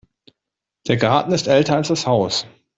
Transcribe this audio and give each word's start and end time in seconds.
Der 0.87 0.97
Garten 0.97 1.31
ist 1.31 1.47
älter 1.47 1.75
als 1.75 1.89
das 1.89 2.07
Haus. 2.07 2.47